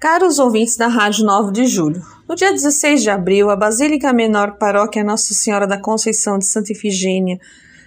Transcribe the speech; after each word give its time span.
Caros 0.00 0.38
ouvintes 0.38 0.76
da 0.76 0.86
Rádio 0.86 1.24
9 1.24 1.50
de 1.50 1.66
Julho, 1.66 2.00
no 2.28 2.36
dia 2.36 2.52
16 2.52 3.02
de 3.02 3.10
abril, 3.10 3.50
a 3.50 3.56
Basílica 3.56 4.12
Menor 4.12 4.56
Paróquia 4.56 5.02
Nossa 5.02 5.34
Senhora 5.34 5.66
da 5.66 5.76
Conceição 5.76 6.38
de 6.38 6.46
Santa 6.46 6.70
Ifigênia, 6.70 7.40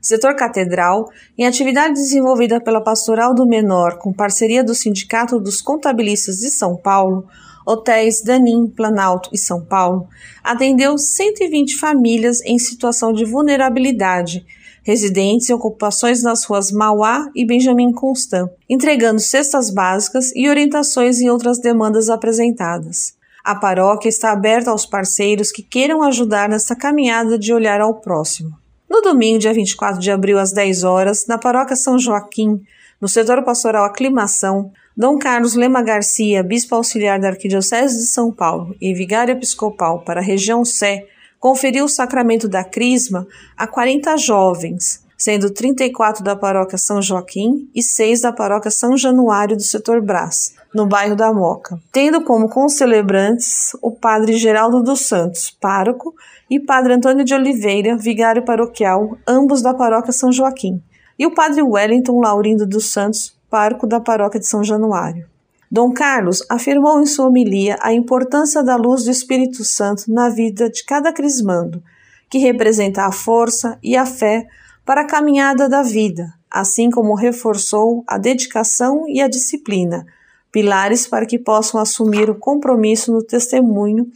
setor 0.00 0.34
catedral, 0.34 1.10
em 1.36 1.46
atividade 1.46 1.92
desenvolvida 1.92 2.62
pela 2.62 2.80
Pastoral 2.80 3.34
do 3.34 3.46
Menor, 3.46 3.98
com 3.98 4.10
parceria 4.10 4.64
do 4.64 4.74
Sindicato 4.74 5.38
dos 5.38 5.60
Contabilistas 5.60 6.38
de 6.38 6.48
São 6.48 6.74
Paulo, 6.74 7.26
Hotéis 7.66 8.22
Danim, 8.22 8.68
Planalto 8.68 9.28
e 9.30 9.36
São 9.36 9.62
Paulo, 9.62 10.08
atendeu 10.42 10.96
120 10.96 11.76
famílias 11.76 12.40
em 12.40 12.58
situação 12.58 13.12
de 13.12 13.26
vulnerabilidade 13.26 14.46
residentes 14.88 15.50
em 15.50 15.52
ocupações 15.52 16.22
nas 16.22 16.44
ruas 16.44 16.72
Mauá 16.72 17.28
e 17.36 17.44
Benjamin 17.44 17.92
Constant, 17.92 18.48
entregando 18.66 19.20
cestas 19.20 19.68
básicas 19.68 20.32
e 20.34 20.48
orientações 20.48 21.20
em 21.20 21.28
outras 21.28 21.58
demandas 21.60 22.08
apresentadas. 22.08 23.12
A 23.44 23.54
paróquia 23.54 24.08
está 24.08 24.32
aberta 24.32 24.70
aos 24.70 24.86
parceiros 24.86 25.52
que 25.52 25.62
queiram 25.62 26.02
ajudar 26.02 26.48
nessa 26.48 26.74
caminhada 26.74 27.38
de 27.38 27.52
olhar 27.52 27.82
ao 27.82 28.00
próximo. 28.00 28.56
No 28.88 29.02
domingo, 29.02 29.38
dia 29.38 29.52
24 29.52 30.00
de 30.00 30.10
abril, 30.10 30.38
às 30.38 30.52
10 30.52 30.84
horas, 30.84 31.26
na 31.26 31.36
paróquia 31.36 31.76
São 31.76 31.98
Joaquim, 31.98 32.58
no 32.98 33.08
setor 33.08 33.44
pastoral 33.44 33.84
Aclimação, 33.84 34.72
Dom 34.96 35.18
Carlos 35.18 35.54
Lema 35.54 35.82
Garcia, 35.82 36.42
bispo 36.42 36.74
auxiliar 36.74 37.20
da 37.20 37.28
Arquidiocese 37.28 37.98
de 37.98 38.06
São 38.06 38.32
Paulo 38.32 38.74
e 38.80 38.94
vigário 38.94 39.32
episcopal 39.32 40.00
para 40.00 40.20
a 40.20 40.24
região 40.24 40.64
Sé, 40.64 41.06
conferiu 41.38 41.84
o 41.84 41.88
sacramento 41.88 42.48
da 42.48 42.64
Crisma 42.64 43.26
a 43.56 43.66
40 43.66 44.16
jovens, 44.16 45.02
sendo 45.16 45.52
34 45.52 46.22
da 46.22 46.36
paróquia 46.36 46.78
São 46.78 47.02
Joaquim 47.02 47.68
e 47.74 47.82
6 47.82 48.20
da 48.20 48.32
paróquia 48.32 48.70
São 48.70 48.96
Januário 48.96 49.56
do 49.56 49.62
setor 49.62 50.00
Brás, 50.00 50.54
no 50.72 50.86
bairro 50.86 51.16
da 51.16 51.32
Moca, 51.32 51.78
tendo 51.92 52.22
como 52.22 52.48
concelebrantes 52.48 53.76
o 53.82 53.90
padre 53.90 54.34
Geraldo 54.34 54.82
dos 54.82 55.00
Santos, 55.00 55.50
pároco, 55.60 56.14
e 56.50 56.58
padre 56.58 56.94
Antônio 56.94 57.24
de 57.24 57.34
Oliveira, 57.34 57.96
vigário 57.96 58.44
paroquial, 58.44 59.18
ambos 59.26 59.60
da 59.60 59.74
paróquia 59.74 60.12
São 60.12 60.32
Joaquim, 60.32 60.82
e 61.18 61.26
o 61.26 61.34
padre 61.34 61.62
Wellington 61.62 62.20
Laurindo 62.20 62.66
dos 62.66 62.90
Santos, 62.90 63.36
pároco 63.50 63.86
da 63.86 64.00
paróquia 64.00 64.40
de 64.40 64.46
São 64.46 64.64
Januário. 64.64 65.26
Dom 65.70 65.92
Carlos 65.92 66.42
afirmou 66.48 67.00
em 67.00 67.06
sua 67.06 67.26
homilia 67.26 67.76
a 67.80 67.92
importância 67.92 68.62
da 68.62 68.74
luz 68.74 69.04
do 69.04 69.10
Espírito 69.10 69.64
Santo 69.64 70.10
na 70.10 70.30
vida 70.30 70.70
de 70.70 70.82
cada 70.82 71.12
crismando, 71.12 71.82
que 72.30 72.38
representa 72.38 73.04
a 73.04 73.12
força 73.12 73.78
e 73.82 73.94
a 73.94 74.06
fé 74.06 74.46
para 74.84 75.02
a 75.02 75.06
caminhada 75.06 75.68
da 75.68 75.82
vida, 75.82 76.32
assim 76.50 76.90
como 76.90 77.14
reforçou 77.14 78.02
a 78.06 78.16
dedicação 78.16 79.06
e 79.06 79.20
a 79.20 79.28
disciplina, 79.28 80.06
pilares 80.50 81.06
para 81.06 81.26
que 81.26 81.38
possam 81.38 81.78
assumir 81.78 82.30
o 82.30 82.34
compromisso 82.34 83.12
no 83.12 83.22
testemunho 83.22 84.10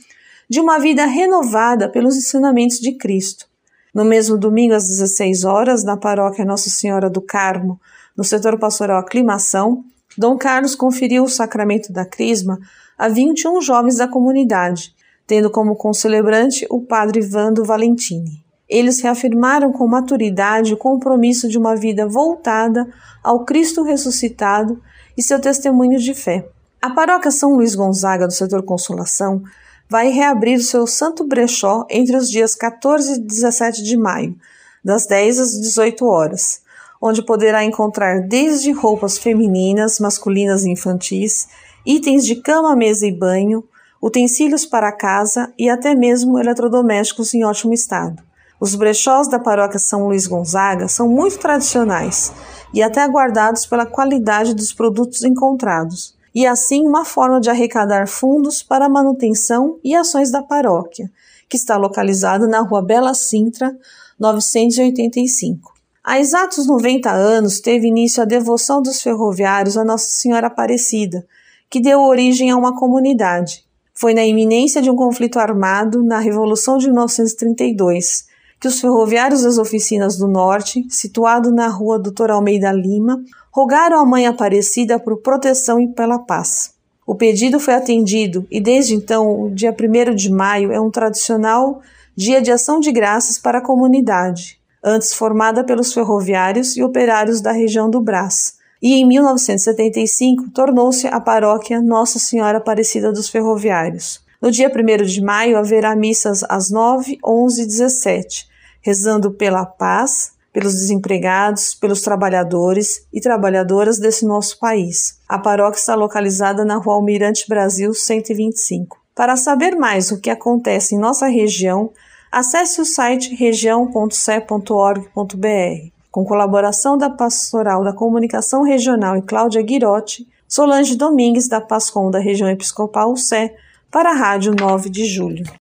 de 0.48 0.58
uma 0.58 0.78
vida 0.78 1.05
renovada 1.05 1.89
pelos 1.89 2.17
ensinamentos 2.17 2.78
de 2.78 2.92
Cristo. 2.92 3.47
No 3.95 4.06
mesmo 4.06 4.39
domingo, 4.39 4.75
às 4.75 4.89
16 4.89 5.45
horas, 5.45 5.84
na 5.84 5.98
paróquia 5.98 6.47
Nossa 6.47 6.70
Senhora 6.70 7.11
do 7.11 7.20
Carmo, 7.20 7.78
no 8.17 8.25
setor 8.25 8.58
pastoral 8.58 8.98
Aclimação, 8.98 9.84
Dom 10.17 10.37
Carlos 10.37 10.75
conferiu 10.75 11.25
o 11.25 11.29
sacramento 11.29 11.93
da 11.93 12.05
Crisma 12.05 12.59
a 12.99 13.09
21 13.09 13.61
jovens 13.61 13.97
da 13.97 14.07
comunidade, 14.07 14.95
tendo 15.27 15.51
como 15.51 15.77
concelebrante 15.77 16.67
o 16.71 16.81
padre 16.81 17.21
Vando 17.21 17.65
Valentini. 17.65 18.45
Eles 18.69 19.01
reafirmaram 19.01 19.73
com 19.73 19.87
maturidade 19.87 20.73
o 20.73 20.77
compromisso 20.77 21.49
de 21.49 21.59
uma 21.59 21.75
vida 21.75 22.07
voltada 22.07 22.89
ao 23.23 23.45
Cristo 23.45 23.83
ressuscitado 23.83 24.81
e 25.17 25.23
seu 25.23 25.41
testemunho 25.41 25.99
de 25.99 26.15
fé. 26.15 26.47
A 26.81 26.91
paróquia 26.91 27.31
São 27.31 27.55
Luís 27.55 27.75
Gonzaga 27.75 28.27
do 28.27 28.33
setor 28.33 28.63
Consolação 28.63 29.43
vai 29.89 30.09
reabrir 30.09 30.59
o 30.59 30.63
seu 30.63 30.87
Santo 30.87 31.25
Brechó 31.25 31.87
entre 31.91 32.17
os 32.17 32.31
dias 32.31 32.55
14 32.55 33.15
e 33.15 33.19
17 33.19 33.83
de 33.83 33.97
maio, 33.97 34.37
das 34.85 35.07
10 35.07 35.39
às 35.39 35.61
18 35.61 36.05
horas 36.07 36.63
onde 37.02 37.20
poderá 37.20 37.64
encontrar 37.64 38.20
desde 38.20 38.70
roupas 38.70 39.18
femininas, 39.18 39.98
masculinas 39.98 40.64
e 40.64 40.70
infantis, 40.70 41.48
itens 41.85 42.24
de 42.24 42.36
cama, 42.36 42.77
mesa 42.77 43.05
e 43.05 43.11
banho, 43.11 43.64
utensílios 44.01 44.64
para 44.64 44.92
casa 44.92 45.52
e 45.58 45.68
até 45.68 45.96
mesmo 45.96 46.39
eletrodomésticos 46.39 47.35
em 47.35 47.45
ótimo 47.45 47.74
estado. 47.74 48.23
Os 48.61 48.77
brechós 48.77 49.29
da 49.29 49.41
paróquia 49.41 49.80
São 49.80 50.07
Luís 50.07 50.29
Gonzaga 50.29 50.86
são 50.86 51.08
muito 51.08 51.39
tradicionais 51.39 52.33
e 52.73 52.80
até 52.80 53.02
aguardados 53.02 53.67
pela 53.67 53.85
qualidade 53.85 54.55
dos 54.55 54.73
produtos 54.73 55.24
encontrados, 55.24 56.17
e 56.33 56.46
assim 56.46 56.86
uma 56.86 57.05
forma 57.05 57.41
de 57.41 57.51
arrecadar 57.51 58.07
fundos 58.07 58.62
para 58.62 58.86
a 58.86 58.89
manutenção 58.89 59.79
e 59.83 59.95
ações 59.95 60.30
da 60.30 60.42
paróquia, 60.42 61.11
que 61.48 61.57
está 61.57 61.77
localizada 61.77 62.46
na 62.46 62.61
Rua 62.61 62.80
Bela 62.80 63.12
Sintra, 63.12 63.77
985. 64.18 65.82
Há 66.05 66.18
exatos 66.18 66.67
90 66.67 67.08
anos 67.13 67.61
teve 67.61 67.86
início 67.86 68.20
a 68.20 68.27
devoção 68.27 68.83
dos 68.83 69.01
ferroviários 69.01 69.77
a 69.77 69.85
Nossa 69.85 70.07
Senhora 70.07 70.48
Aparecida, 70.48 71.24
que 71.70 71.80
deu 71.80 72.01
origem 72.01 72.51
a 72.51 72.57
uma 72.57 72.77
comunidade. 72.77 73.64
Foi 73.95 74.12
na 74.12 74.27
iminência 74.27 74.83
de 74.83 74.91
um 74.91 74.96
conflito 74.96 75.39
armado, 75.39 76.02
na 76.02 76.18
Revolução 76.18 76.77
de 76.77 76.86
1932, 76.86 78.27
que 78.58 78.67
os 78.67 78.80
ferroviários 78.80 79.42
das 79.42 79.58
oficinas 79.58 80.17
do 80.17 80.27
Norte, 80.27 80.85
situado 80.91 81.52
na 81.52 81.68
rua 81.68 82.01
Doutor 82.01 82.33
Almeida 82.33 82.73
Lima, 82.73 83.23
rogaram 83.52 84.01
à 84.01 84.05
Mãe 84.05 84.27
Aparecida 84.27 84.98
por 84.98 85.18
proteção 85.18 85.79
e 85.79 85.86
pela 85.86 86.18
paz. 86.18 86.74
O 87.07 87.14
pedido 87.14 87.61
foi 87.61 87.74
atendido 87.74 88.45
e 88.51 88.61
desde 88.61 88.96
então, 88.96 89.45
o 89.45 89.51
dia 89.55 89.73
1 89.73 90.17
de 90.17 90.33
maio 90.33 90.73
é 90.73 90.80
um 90.80 90.91
tradicional 90.91 91.80
dia 92.17 92.42
de 92.42 92.51
ação 92.51 92.80
de 92.80 92.91
graças 92.91 93.39
para 93.39 93.58
a 93.58 93.64
comunidade 93.64 94.61
antes 94.83 95.15
formada 95.15 95.65
pelos 95.65 95.93
ferroviários 95.93 96.77
e 96.77 96.83
operários 96.83 97.41
da 97.41 97.53
região 97.53 97.89
do 97.89 98.01
Brás, 98.01 98.55
e 98.83 98.95
em 98.95 99.07
1975 99.07 100.51
tornou-se 100.51 101.07
a 101.07 101.20
paróquia 101.20 101.81
Nossa 101.81 102.19
Senhora 102.19 102.59
Aparecida 102.59 103.13
dos 103.13 103.29
Ferroviários. 103.29 104.21
No 104.41 104.51
dia 104.51 104.69
1 104.69 105.05
de 105.05 105.23
maio 105.23 105.57
haverá 105.57 105.95
missas 105.95 106.42
às 106.48 106.69
9, 106.69 107.17
11 107.25 107.63
e 107.63 107.67
17, 107.67 108.48
rezando 108.81 109.31
pela 109.31 109.65
paz, 109.65 110.33
pelos 110.53 110.75
desempregados, 110.75 111.75
pelos 111.75 112.03
trabalhadores 112.03 113.07
e 113.13 113.21
trabalhadoras 113.21 114.01
desse 114.01 114.27
nosso 114.27 114.59
país. 114.59 115.21
A 115.29 115.39
paróquia 115.39 115.79
está 115.79 115.95
localizada 115.95 116.65
na 116.65 116.77
Rua 116.77 116.97
Almirante 116.97 117.48
Brasil 117.48 117.95
125. 117.95 119.01
Para 119.15 119.37
saber 119.37 119.77
mais 119.77 120.11
o 120.11 120.21
que 120.21 120.29
acontece 120.29 120.97
em 120.97 120.98
nossa 120.98 121.29
região, 121.29 121.91
Acesse 122.33 122.81
o 122.81 122.85
site 122.87 123.35
região.ce.org.br. 123.35 125.91
Com 126.11 126.25
colaboração 126.25 126.97
da 126.97 127.11
Pastoral 127.11 127.85
da 127.85 127.93
Comunicação 127.93 128.62
Regional 128.62 129.19
e 129.19 129.23
Cláudia 129.23 129.61
Guirotti, 129.61 130.26
Solange 130.49 130.97
Domingues, 130.97 131.47
da 131.47 131.61
PASCOM 131.61 132.11
da 132.11 132.19
Região 132.19 132.49
Episcopal 132.49 133.15
Sé, 133.19 133.55
para 133.91 134.12
a 134.12 134.15
Rádio 134.15 134.55
9 134.59 134.88
de 134.88 135.05
Julho. 135.05 135.44